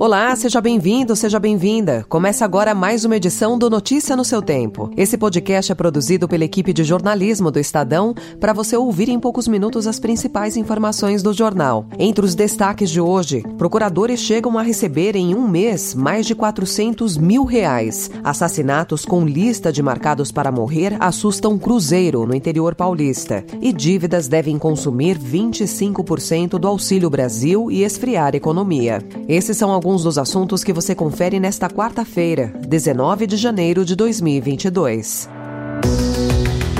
Olá, 0.00 0.34
seja 0.36 0.60
bem-vindo, 0.60 1.16
seja 1.16 1.40
bem-vinda. 1.40 2.06
Começa 2.08 2.44
agora 2.44 2.72
mais 2.72 3.04
uma 3.04 3.16
edição 3.16 3.58
do 3.58 3.68
Notícia 3.68 4.14
no 4.14 4.24
seu 4.24 4.40
Tempo. 4.40 4.92
Esse 4.96 5.18
podcast 5.18 5.72
é 5.72 5.74
produzido 5.74 6.28
pela 6.28 6.44
equipe 6.44 6.72
de 6.72 6.84
jornalismo 6.84 7.50
do 7.50 7.58
Estadão 7.58 8.14
para 8.38 8.52
você 8.52 8.76
ouvir 8.76 9.08
em 9.08 9.18
poucos 9.18 9.48
minutos 9.48 9.88
as 9.88 9.98
principais 9.98 10.56
informações 10.56 11.20
do 11.20 11.32
jornal. 11.32 11.84
Entre 11.98 12.24
os 12.24 12.36
destaques 12.36 12.90
de 12.90 13.00
hoje, 13.00 13.42
procuradores 13.58 14.20
chegam 14.20 14.56
a 14.56 14.62
receber 14.62 15.16
em 15.16 15.34
um 15.34 15.48
mês 15.48 15.96
mais 15.96 16.26
de 16.26 16.34
400 16.36 17.18
mil 17.18 17.44
reais. 17.44 18.08
Assassinatos 18.22 19.04
com 19.04 19.26
lista 19.26 19.72
de 19.72 19.82
marcados 19.82 20.30
para 20.30 20.52
morrer 20.52 20.96
assustam 21.00 21.58
Cruzeiro, 21.58 22.24
no 22.24 22.36
interior 22.36 22.76
paulista. 22.76 23.44
E 23.60 23.72
dívidas 23.72 24.28
devem 24.28 24.60
consumir 24.60 25.18
25% 25.18 26.50
do 26.50 26.68
Auxílio 26.68 27.10
Brasil 27.10 27.68
e 27.68 27.82
esfriar 27.82 28.34
a 28.34 28.36
economia. 28.36 29.02
Esses 29.28 29.56
são 29.56 29.72
alguns 29.72 29.97
alguns 29.98 30.04
dos 30.04 30.18
assuntos 30.18 30.62
que 30.62 30.72
você 30.72 30.94
confere 30.94 31.40
nesta 31.40 31.68
quarta-feira, 31.68 32.52
19 32.66 33.26
de 33.26 33.36
janeiro 33.36 33.84
de 33.84 33.96
2022. 33.96 35.28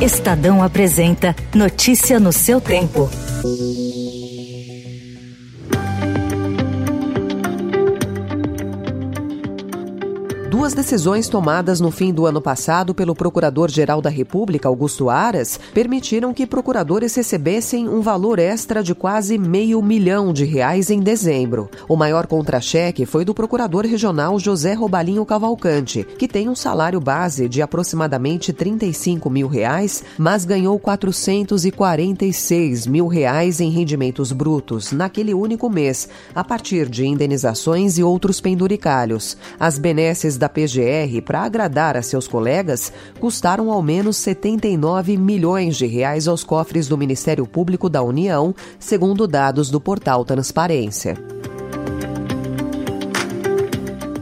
Estadão 0.00 0.62
apresenta 0.62 1.34
Notícia 1.54 2.20
no 2.20 2.32
seu 2.32 2.60
tempo. 2.60 3.09
Duas 10.51 10.73
decisões 10.73 11.29
tomadas 11.29 11.79
no 11.79 11.91
fim 11.91 12.10
do 12.10 12.24
ano 12.24 12.41
passado 12.41 12.95
pelo 12.95 13.15
Procurador-Geral 13.15 14.01
da 14.01 14.09
República, 14.09 14.66
Augusto 14.66 15.10
Aras, 15.10 15.60
permitiram 15.74 16.32
que 16.32 16.46
procuradores 16.46 17.15
recebessem 17.15 17.87
um 17.87 18.01
valor 18.01 18.38
extra 18.38 18.82
de 18.82 18.95
quase 18.95 19.37
meio 19.37 19.82
milhão 19.82 20.32
de 20.32 20.46
reais 20.46 20.88
em 20.88 21.01
dezembro. 21.01 21.68
O 21.87 21.96
maior 21.96 22.27
contra-cheque 22.27 23.05
foi 23.05 23.27
do 23.27 23.35
Procurador 23.35 23.85
Regional 23.85 24.38
José 24.38 24.73
Robalinho 24.73 25.27
Cavalcante, 25.27 26.02
que 26.18 26.27
tem 26.27 26.49
um 26.49 26.57
salário 26.57 26.99
base 26.99 27.46
de 27.46 27.60
aproximadamente 27.60 28.51
35 28.51 29.29
mil 29.29 29.49
reais, 29.49 30.02
mas 30.16 30.46
ganhou 30.46 30.79
446 30.79 32.87
mil 32.87 33.07
reais 33.07 33.60
em 33.60 33.68
rendimentos 33.68 34.33
brutos 34.33 34.93
naquele 34.93 35.35
único 35.35 35.68
mês, 35.68 36.09
a 36.35 36.43
partir 36.43 36.88
de 36.88 37.07
indenizações 37.07 37.99
e 37.99 38.02
outros 38.02 38.40
penduricalhos. 38.40 39.37
As 39.60 39.79
benesses 39.79 40.37
da 40.38 40.48
PGR 40.48 41.20
para 41.24 41.42
agradar 41.42 41.96
a 41.96 42.02
seus 42.02 42.26
colegas 42.26 42.92
custaram 43.20 43.70
ao 43.70 43.82
menos 43.82 44.16
79 44.16 45.16
milhões 45.16 45.76
de 45.76 45.86
reais 45.86 46.26
aos 46.26 46.44
cofres 46.44 46.88
do 46.88 46.96
Ministério 46.96 47.46
Público 47.46 47.88
da 47.90 48.02
União, 48.02 48.54
segundo 48.78 49.26
dados 49.26 49.70
do 49.70 49.80
portal 49.80 50.24
Transparência. 50.24 51.18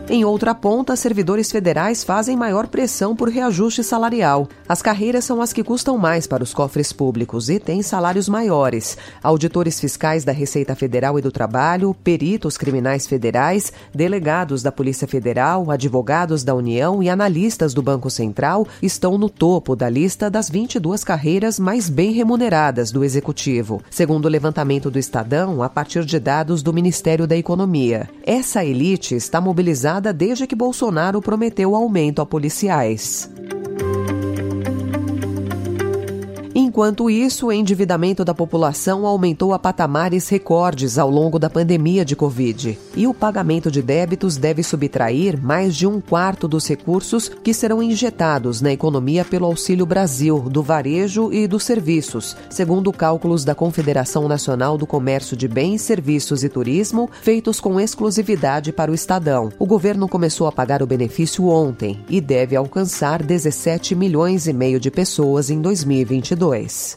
Em 0.08 0.24
outra 0.24 0.54
ponta, 0.54 0.94
servidores 0.94 1.50
federais 1.50 2.04
fazem 2.04 2.36
maior 2.36 2.68
pressão 2.68 3.16
por 3.16 3.28
reajuste 3.28 3.82
salarial. 3.82 4.46
As 4.68 4.80
carreiras 4.80 5.24
são 5.24 5.42
as 5.42 5.52
que 5.52 5.64
custam 5.64 5.98
mais 5.98 6.28
para 6.28 6.44
os 6.44 6.54
cofres 6.54 6.92
públicos 6.92 7.50
e 7.50 7.58
têm 7.58 7.82
salários 7.82 8.28
maiores. 8.28 8.96
Auditores 9.20 9.80
fiscais 9.80 10.24
da 10.24 10.30
Receita 10.30 10.76
Federal 10.76 11.18
e 11.18 11.22
do 11.22 11.32
Trabalho, 11.32 11.92
peritos 12.04 12.56
criminais 12.56 13.04
federais, 13.04 13.72
delegados 13.92 14.62
da 14.62 14.70
Polícia 14.70 15.08
Federal, 15.08 15.72
advogados 15.72 16.44
da 16.44 16.54
União 16.54 17.02
e 17.02 17.10
analistas 17.10 17.74
do 17.74 17.82
Banco 17.82 18.08
Central 18.08 18.64
estão 18.80 19.18
no 19.18 19.28
topo 19.28 19.74
da 19.74 19.90
lista 19.90 20.30
das 20.30 20.48
22 20.48 21.02
carreiras 21.02 21.58
mais 21.58 21.88
bem 21.90 22.12
remuneradas 22.12 22.92
do 22.92 23.02
Executivo, 23.02 23.82
segundo 23.90 24.26
o 24.26 24.30
levantamento 24.30 24.88
do 24.88 25.00
Estadão 25.00 25.64
a 25.64 25.68
partir 25.68 26.04
de 26.04 26.20
dados 26.20 26.62
do 26.62 26.72
Ministério 26.72 27.26
da 27.26 27.36
Economia. 27.36 28.08
Essa 28.24 28.64
elite 28.64 29.16
está 29.16 29.40
mobilizada 29.40 29.95
desde 30.00 30.46
que 30.46 30.54
Bolsonaro 30.54 31.20
prometeu 31.20 31.74
aumento 31.74 32.20
a 32.22 32.26
policiais. 32.26 33.30
Enquanto 36.76 37.08
isso, 37.08 37.46
o 37.46 37.52
endividamento 37.52 38.22
da 38.22 38.34
população 38.34 39.06
aumentou 39.06 39.54
a 39.54 39.58
patamares 39.58 40.28
recordes 40.28 40.98
ao 40.98 41.08
longo 41.08 41.38
da 41.38 41.48
pandemia 41.48 42.04
de 42.04 42.14
Covid. 42.14 42.78
E 42.94 43.06
o 43.06 43.14
pagamento 43.14 43.70
de 43.70 43.80
débitos 43.80 44.36
deve 44.36 44.62
subtrair 44.62 45.42
mais 45.42 45.74
de 45.74 45.86
um 45.86 46.02
quarto 46.02 46.46
dos 46.46 46.68
recursos 46.68 47.30
que 47.30 47.54
serão 47.54 47.82
injetados 47.82 48.60
na 48.60 48.70
economia 48.70 49.24
pelo 49.24 49.46
Auxílio 49.46 49.86
Brasil, 49.86 50.38
do 50.38 50.62
varejo 50.62 51.32
e 51.32 51.46
dos 51.46 51.64
serviços, 51.64 52.36
segundo 52.50 52.92
cálculos 52.92 53.42
da 53.42 53.54
Confederação 53.54 54.28
Nacional 54.28 54.76
do 54.76 54.86
Comércio 54.86 55.34
de 55.34 55.48
Bens, 55.48 55.80
Serviços 55.80 56.44
e 56.44 56.48
Turismo, 56.50 57.08
feitos 57.22 57.58
com 57.58 57.80
exclusividade 57.80 58.70
para 58.70 58.92
o 58.92 58.94
Estadão. 58.94 59.50
O 59.58 59.64
governo 59.64 60.06
começou 60.06 60.46
a 60.46 60.52
pagar 60.52 60.82
o 60.82 60.86
benefício 60.86 61.48
ontem 61.48 62.04
e 62.06 62.20
deve 62.20 62.54
alcançar 62.54 63.22
17 63.22 63.94
milhões 63.94 64.46
e 64.46 64.52
meio 64.52 64.78
de 64.78 64.90
pessoas 64.90 65.48
em 65.48 65.58
2022. 65.58 66.65
Voice. 66.66 66.96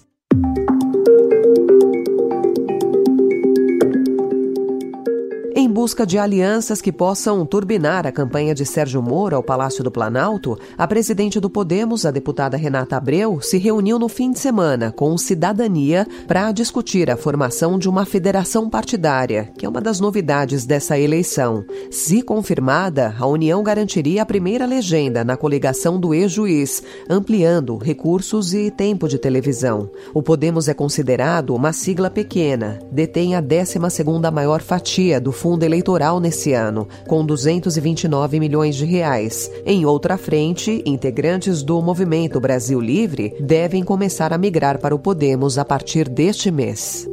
Busca 5.90 6.06
de 6.06 6.20
alianças 6.20 6.82
que 6.82 6.92
possam 6.92 7.44
turbinar 7.44 8.06
a 8.06 8.12
campanha 8.12 8.54
de 8.54 8.64
Sérgio 8.64 9.02
Moro 9.02 9.36
ao 9.36 9.42
Palácio 9.42 9.84
do 9.84 9.90
Planalto, 9.90 10.56
a 10.78 10.86
presidente 10.86 11.40
do 11.40 11.50
Podemos, 11.50 12.06
a 12.06 12.12
deputada 12.12 12.56
Renata 12.56 12.96
Abreu, 12.96 13.42
se 13.42 13.58
reuniu 13.58 13.98
no 13.98 14.08
fim 14.08 14.32
de 14.32 14.38
semana 14.38 14.92
com 14.92 15.18
Cidadania 15.18 16.08
para 16.28 16.52
discutir 16.52 17.10
a 17.10 17.18
formação 17.18 17.80
de 17.80 17.90
uma 17.90 18.06
federação 18.06 18.70
partidária, 18.70 19.52
que 19.58 19.66
é 19.66 19.70
uma 19.70 19.82
das 19.82 20.00
novidades 20.00 20.64
dessa 20.64 20.96
eleição. 20.96 21.66
Se 21.90 22.22
confirmada, 22.22 23.16
a 23.18 23.26
União 23.26 23.64
garantiria 23.64 24.22
a 24.22 24.28
primeira 24.28 24.68
legenda 24.68 25.24
na 25.24 25.36
coligação 25.36 26.00
do 26.00 26.14
ex-juiz, 26.14 26.84
ampliando 27.10 27.78
recursos 27.78 28.54
e 28.54 28.70
tempo 28.70 29.08
de 29.08 29.18
televisão. 29.18 29.90
O 30.14 30.22
Podemos 30.22 30.68
é 30.68 30.74
considerado 30.76 31.56
uma 31.56 31.74
sigla 31.74 32.12
pequena, 32.12 32.78
detém 32.92 33.36
a 33.36 33.42
12 33.42 33.90
segunda 33.90 34.30
maior 34.30 34.62
fatia 34.62 35.20
do 35.20 35.32
fundo 35.32 35.50
fundo 35.50 35.64
eleitoral 35.80 36.20
nesse 36.20 36.54
ano, 36.54 36.88
com 37.08 37.26
229 37.26 38.40
milhões 38.40 38.76
de 38.76 38.86
reais. 38.86 39.50
Em 39.66 39.86
outra 39.86 40.18
frente, 40.18 40.84
integrantes 40.86 41.64
do 41.64 41.82
Movimento 41.82 42.40
Brasil 42.40 42.80
Livre 42.80 43.36
devem 43.40 43.84
começar 43.84 44.34
a 44.34 44.38
migrar 44.38 44.80
para 44.80 44.94
o 44.94 45.00
Podemos 45.00 45.58
a 45.58 45.66
partir 45.66 46.08
deste 46.10 46.52
mês. 46.52 47.08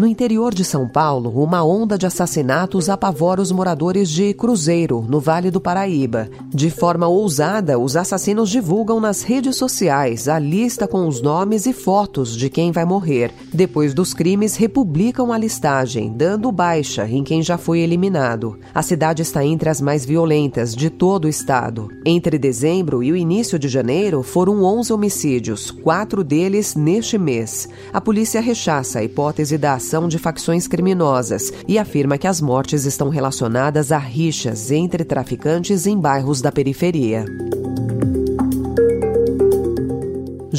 No 0.00 0.06
interior 0.06 0.54
de 0.54 0.64
São 0.64 0.88
Paulo, 0.88 1.30
uma 1.44 1.62
onda 1.62 1.98
de 1.98 2.06
assassinatos 2.06 2.88
apavora 2.88 3.42
os 3.42 3.52
moradores 3.52 4.08
de 4.08 4.32
Cruzeiro, 4.32 5.04
no 5.06 5.20
Vale 5.20 5.50
do 5.50 5.60
Paraíba. 5.60 6.30
De 6.48 6.70
forma 6.70 7.06
ousada, 7.06 7.78
os 7.78 7.96
assassinos 7.96 8.48
divulgam 8.48 8.98
nas 8.98 9.20
redes 9.20 9.56
sociais 9.56 10.26
a 10.26 10.38
lista 10.38 10.88
com 10.88 11.06
os 11.06 11.20
nomes 11.20 11.66
e 11.66 11.74
fotos 11.74 12.34
de 12.34 12.48
quem 12.48 12.72
vai 12.72 12.86
morrer. 12.86 13.30
Depois 13.52 13.92
dos 13.92 14.14
crimes, 14.14 14.56
republicam 14.56 15.34
a 15.34 15.36
listagem, 15.36 16.10
dando 16.16 16.50
baixa 16.50 17.06
em 17.06 17.22
quem 17.22 17.42
já 17.42 17.58
foi 17.58 17.80
eliminado. 17.80 18.58
A 18.74 18.80
cidade 18.80 19.20
está 19.20 19.44
entre 19.44 19.68
as 19.68 19.82
mais 19.82 20.06
violentas 20.06 20.74
de 20.74 20.88
todo 20.88 21.26
o 21.26 21.28
estado. 21.28 21.90
Entre 22.06 22.38
dezembro 22.38 23.02
e 23.02 23.12
o 23.12 23.16
início 23.16 23.58
de 23.58 23.68
janeiro, 23.68 24.22
foram 24.22 24.62
11 24.62 24.94
homicídios, 24.94 25.70
quatro 25.70 26.24
deles 26.24 26.74
neste 26.74 27.18
mês. 27.18 27.68
A 27.92 28.00
polícia 28.00 28.40
rechaça 28.40 29.00
a 29.00 29.04
hipótese 29.04 29.58
da 29.58 29.74
de 30.08 30.18
facções 30.18 30.68
criminosas 30.68 31.52
e 31.66 31.78
afirma 31.78 32.16
que 32.16 32.26
as 32.26 32.40
mortes 32.40 32.84
estão 32.84 33.08
relacionadas 33.08 33.90
a 33.90 33.98
rixas 33.98 34.70
entre 34.70 35.04
traficantes 35.04 35.86
em 35.86 35.98
bairros 35.98 36.40
da 36.40 36.52
periferia. 36.52 37.24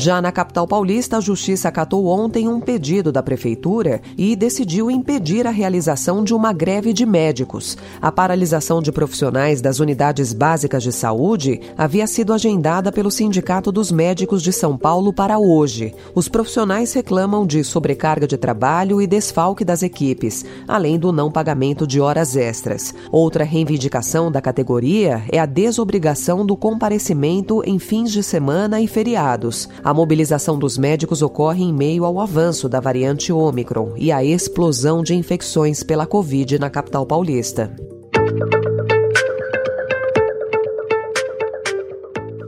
Já 0.01 0.19
na 0.19 0.31
capital 0.31 0.67
paulista, 0.67 1.17
a 1.17 1.19
Justiça 1.19 1.69
acatou 1.69 2.07
ontem 2.07 2.47
um 2.47 2.59
pedido 2.59 3.11
da 3.11 3.21
Prefeitura 3.21 4.01
e 4.17 4.35
decidiu 4.35 4.89
impedir 4.89 5.45
a 5.45 5.51
realização 5.51 6.23
de 6.23 6.33
uma 6.33 6.51
greve 6.51 6.91
de 6.91 7.05
médicos. 7.05 7.77
A 8.01 8.11
paralisação 8.11 8.81
de 8.81 8.91
profissionais 8.91 9.61
das 9.61 9.79
unidades 9.79 10.33
básicas 10.33 10.81
de 10.81 10.91
saúde 10.91 11.61
havia 11.77 12.07
sido 12.07 12.33
agendada 12.33 12.91
pelo 12.91 13.11
Sindicato 13.11 13.71
dos 13.71 13.91
Médicos 13.91 14.41
de 14.41 14.51
São 14.51 14.75
Paulo 14.75 15.13
para 15.13 15.37
hoje. 15.37 15.93
Os 16.15 16.27
profissionais 16.27 16.91
reclamam 16.93 17.45
de 17.45 17.63
sobrecarga 17.63 18.25
de 18.25 18.37
trabalho 18.37 19.03
e 19.03 19.05
desfalque 19.05 19.63
das 19.63 19.83
equipes, 19.83 20.43
além 20.67 20.97
do 20.97 21.11
não 21.11 21.31
pagamento 21.31 21.85
de 21.85 22.01
horas 22.01 22.35
extras. 22.35 22.91
Outra 23.11 23.43
reivindicação 23.43 24.31
da 24.31 24.41
categoria 24.41 25.21
é 25.31 25.37
a 25.37 25.45
desobrigação 25.45 26.43
do 26.43 26.57
comparecimento 26.57 27.61
em 27.63 27.77
fins 27.77 28.11
de 28.11 28.23
semana 28.23 28.81
e 28.81 28.87
feriados. 28.87 29.69
A 29.83 29.90
A 29.91 29.93
mobilização 29.93 30.57
dos 30.57 30.77
médicos 30.77 31.21
ocorre 31.21 31.65
em 31.65 31.73
meio 31.73 32.05
ao 32.05 32.21
avanço 32.21 32.69
da 32.69 32.79
variante 32.79 33.33
Ômicron 33.33 33.91
e 33.97 34.09
à 34.09 34.23
explosão 34.23 35.03
de 35.03 35.13
infecções 35.13 35.83
pela 35.83 36.05
Covid 36.05 36.57
na 36.57 36.69
capital 36.69 37.05
paulista. 37.05 37.75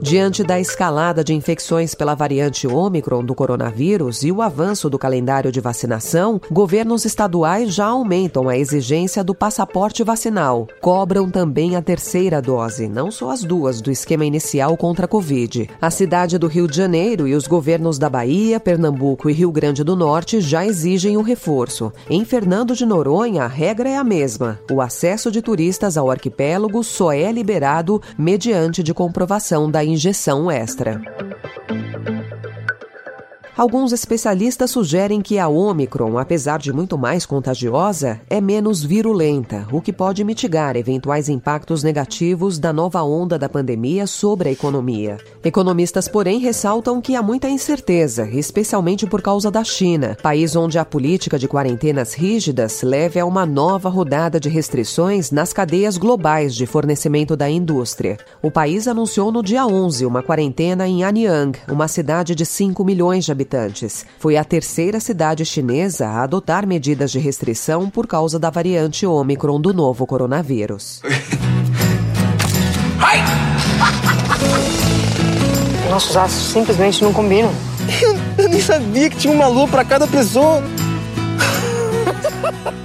Diante 0.04 0.44
da 0.44 0.60
escalada 0.60 1.24
de 1.24 1.32
infecções 1.32 1.94
pela 1.94 2.14
variante 2.14 2.66
Ômicron 2.66 3.24
do 3.24 3.34
coronavírus 3.34 4.22
e 4.22 4.30
o 4.30 4.42
avanço 4.42 4.90
do 4.90 4.98
calendário 4.98 5.50
de 5.50 5.62
vacinação, 5.62 6.38
governos 6.50 7.06
estaduais 7.06 7.72
já 7.72 7.86
aumentam 7.86 8.46
a 8.46 8.54
exigência 8.54 9.24
do 9.24 9.34
passaporte 9.34 10.04
vacinal. 10.04 10.68
Cobram 10.82 11.30
também 11.30 11.74
a 11.74 11.80
terceira 11.80 12.42
dose, 12.42 12.86
não 12.86 13.10
só 13.10 13.30
as 13.30 13.42
duas 13.44 13.80
do 13.80 13.90
esquema 13.90 14.26
inicial 14.26 14.76
contra 14.76 15.06
a 15.06 15.08
Covid. 15.08 15.70
A 15.80 15.90
cidade 15.90 16.36
do 16.36 16.48
Rio 16.48 16.68
de 16.68 16.76
Janeiro 16.76 17.26
e 17.26 17.34
os 17.34 17.46
governos 17.46 17.98
da 17.98 18.10
Bahia, 18.10 18.60
Pernambuco 18.60 19.30
e 19.30 19.32
Rio 19.32 19.50
Grande 19.50 19.82
do 19.82 19.96
Norte 19.96 20.38
já 20.38 20.66
exigem 20.66 21.16
o 21.16 21.22
reforço. 21.22 21.90
Em 22.10 22.26
Fernando 22.26 22.76
de 22.76 22.84
Noronha, 22.84 23.44
a 23.44 23.48
regra 23.48 23.88
é 23.88 23.96
a 23.96 24.04
mesma: 24.04 24.60
o 24.70 24.82
acesso 24.82 25.30
de 25.30 25.40
turistas 25.40 25.96
ao 25.96 26.10
arquipélago 26.10 26.84
só 26.84 27.10
é 27.10 27.32
liberado 27.32 28.02
mediante 28.18 28.82
de 28.82 28.92
comprovação 28.92 29.70
da 29.70 29.93
injeção 29.94 30.50
extra. 30.50 31.00
Alguns 33.56 33.92
especialistas 33.92 34.72
sugerem 34.72 35.20
que 35.22 35.38
a 35.38 35.46
Omicron, 35.46 36.18
apesar 36.18 36.58
de 36.58 36.72
muito 36.72 36.98
mais 36.98 37.24
contagiosa, 37.24 38.20
é 38.28 38.40
menos 38.40 38.82
virulenta, 38.82 39.64
o 39.70 39.80
que 39.80 39.92
pode 39.92 40.24
mitigar 40.24 40.76
eventuais 40.76 41.28
impactos 41.28 41.84
negativos 41.84 42.58
da 42.58 42.72
nova 42.72 43.00
onda 43.04 43.38
da 43.38 43.48
pandemia 43.48 44.08
sobre 44.08 44.48
a 44.48 44.52
economia. 44.52 45.18
Economistas, 45.44 46.08
porém, 46.08 46.40
ressaltam 46.40 47.00
que 47.00 47.14
há 47.14 47.22
muita 47.22 47.48
incerteza, 47.48 48.28
especialmente 48.28 49.06
por 49.06 49.22
causa 49.22 49.52
da 49.52 49.62
China, 49.62 50.16
país 50.20 50.56
onde 50.56 50.76
a 50.76 50.84
política 50.84 51.38
de 51.38 51.46
quarentenas 51.46 52.12
rígidas 52.12 52.82
leve 52.82 53.20
a 53.20 53.24
uma 53.24 53.46
nova 53.46 53.88
rodada 53.88 54.40
de 54.40 54.48
restrições 54.48 55.30
nas 55.30 55.52
cadeias 55.52 55.96
globais 55.96 56.56
de 56.56 56.66
fornecimento 56.66 57.36
da 57.36 57.48
indústria. 57.48 58.18
O 58.42 58.50
país 58.50 58.88
anunciou 58.88 59.30
no 59.30 59.44
dia 59.44 59.64
11 59.64 60.04
uma 60.04 60.24
quarentena 60.24 60.88
em 60.88 61.04
Anyang, 61.04 61.56
uma 61.70 61.86
cidade 61.86 62.34
de 62.34 62.44
5 62.44 62.84
milhões 62.84 63.24
de 63.24 63.30
habitantes 63.30 63.43
habitantes. 63.44 64.06
Foi 64.18 64.36
a 64.36 64.44
terceira 64.44 64.98
cidade 64.98 65.44
chinesa 65.44 66.08
a 66.08 66.22
adotar 66.22 66.66
medidas 66.66 67.12
de 67.12 67.18
restrição 67.18 67.90
por 67.90 68.06
causa 68.06 68.38
da 68.38 68.48
variante 68.50 69.06
Ômicron 69.06 69.60
do 69.60 69.74
novo 69.74 70.06
coronavírus. 70.06 71.02
Nossos 75.90 76.16
astros 76.16 76.52
simplesmente 76.52 77.04
não 77.04 77.12
combinam. 77.12 77.52
Eu 78.38 78.48
nem 78.48 78.60
sabia 78.60 79.10
que 79.10 79.16
tinha 79.16 79.32
uma 79.32 79.46
lua 79.46 79.68
para 79.68 79.84
cada 79.84 80.06
pessoa. 80.06 80.62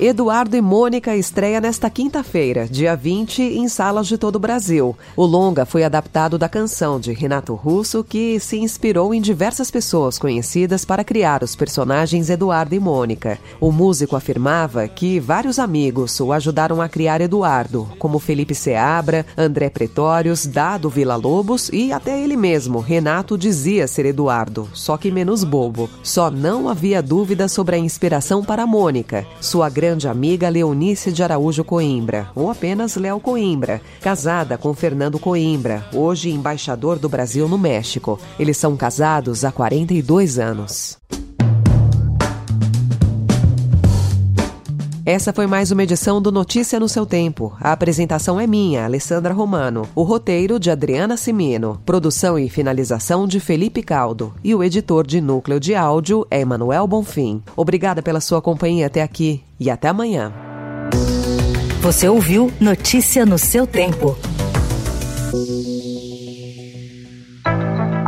Eduardo 0.00 0.56
e 0.56 0.60
Mônica 0.60 1.14
estreia 1.14 1.60
nesta 1.60 1.88
quinta-feira, 1.88 2.66
dia 2.68 2.96
20, 2.96 3.40
em 3.40 3.68
salas 3.68 4.08
de 4.08 4.18
todo 4.18 4.36
o 4.36 4.40
Brasil. 4.40 4.96
O 5.16 5.24
longa 5.24 5.64
foi 5.64 5.84
adaptado 5.84 6.36
da 6.36 6.48
canção 6.48 6.98
de 6.98 7.12
Renato 7.12 7.54
Russo, 7.54 8.02
que 8.02 8.40
se 8.40 8.58
inspirou 8.58 9.14
em 9.14 9.20
diversas 9.20 9.70
pessoas 9.70 10.18
conhecidas 10.18 10.84
para 10.84 11.04
criar 11.04 11.44
os 11.44 11.54
personagens 11.54 12.28
Eduardo 12.28 12.74
e 12.74 12.80
Mônica. 12.80 13.38
O 13.60 13.70
músico 13.70 14.16
afirmava 14.16 14.88
que 14.88 15.20
vários 15.20 15.60
amigos 15.60 16.18
o 16.18 16.32
ajudaram 16.32 16.82
a 16.82 16.88
criar 16.88 17.20
Eduardo, 17.20 17.88
como 17.96 18.18
Felipe 18.18 18.54
Seabra, 18.54 19.24
André 19.38 19.70
Pretórios, 19.70 20.44
Dado 20.44 20.90
Vila 20.90 21.14
Lobos 21.14 21.70
e 21.72 21.92
até 21.92 22.20
ele 22.20 22.36
mesmo, 22.36 22.80
Renato, 22.80 23.38
dizia 23.38 23.86
ser 23.86 24.06
Eduardo, 24.06 24.68
só 24.74 24.96
que 24.96 25.12
menos 25.12 25.44
bobo. 25.44 25.88
Só 26.02 26.32
não 26.32 26.68
havia 26.68 27.00
dúvida 27.00 27.46
sobre 27.46 27.76
a 27.76 27.78
inspiração 27.78 28.44
para 28.44 28.66
Mônica, 28.66 29.24
sua 29.40 29.68
grande 29.68 29.83
grande 29.84 30.08
amiga 30.08 30.48
Leonice 30.48 31.12
de 31.12 31.22
Araújo 31.22 31.62
Coimbra, 31.62 32.30
ou 32.34 32.50
apenas 32.50 32.96
Léo 32.96 33.20
Coimbra, 33.20 33.82
casada 34.00 34.56
com 34.56 34.72
Fernando 34.72 35.18
Coimbra, 35.18 35.84
hoje 35.92 36.30
embaixador 36.30 36.98
do 36.98 37.06
Brasil 37.06 37.46
no 37.46 37.58
México. 37.58 38.18
Eles 38.38 38.56
são 38.56 38.78
casados 38.78 39.44
há 39.44 39.52
42 39.52 40.38
anos. 40.38 40.96
Essa 45.06 45.34
foi 45.34 45.46
mais 45.46 45.70
uma 45.70 45.82
edição 45.82 46.20
do 46.20 46.32
Notícia 46.32 46.80
no 46.80 46.88
seu 46.88 47.04
tempo. 47.04 47.54
A 47.60 47.72
apresentação 47.72 48.40
é 48.40 48.46
minha, 48.46 48.86
Alessandra 48.86 49.34
Romano. 49.34 49.86
O 49.94 50.02
roteiro 50.02 50.58
de 50.58 50.70
Adriana 50.70 51.14
Simino. 51.18 51.78
Produção 51.84 52.38
e 52.38 52.48
finalização 52.48 53.26
de 53.26 53.38
Felipe 53.38 53.82
Caldo. 53.82 54.32
E 54.42 54.54
o 54.54 54.64
editor 54.64 55.06
de 55.06 55.20
núcleo 55.20 55.60
de 55.60 55.74
áudio 55.74 56.26
é 56.30 56.40
Emanuel 56.40 56.86
Bonfim. 56.86 57.42
Obrigada 57.54 58.00
pela 58.02 58.18
sua 58.18 58.40
companhia 58.40 58.86
até 58.86 59.02
aqui 59.02 59.42
e 59.60 59.70
até 59.70 59.88
amanhã. 59.88 60.32
Você 61.82 62.08
ouviu 62.08 62.50
Notícia 62.58 63.26
no 63.26 63.36
seu 63.36 63.66
tempo. 63.66 64.16